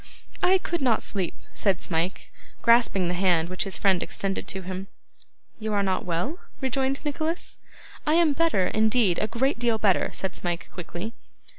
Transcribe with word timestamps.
'I 0.41 0.57
could 0.63 0.81
not 0.81 1.03
sleep,' 1.03 1.35
said 1.53 1.79
Smike, 1.79 2.31
grasping 2.63 3.07
the 3.07 3.13
hand 3.13 3.49
which 3.49 3.65
his 3.65 3.77
friend 3.77 4.01
extended 4.01 4.47
to 4.47 4.63
him. 4.63 4.87
'You 5.59 5.73
are 5.73 5.83
not 5.83 6.05
well?' 6.07 6.39
rejoined 6.59 7.05
Nicholas. 7.05 7.59
'I 8.07 8.13
am 8.15 8.33
better, 8.33 8.65
indeed. 8.69 9.19
A 9.19 9.27
great 9.27 9.59
deal 9.59 9.77
better,' 9.77 10.09
said 10.11 10.35
Smike 10.35 10.71
quickly. 10.73 11.13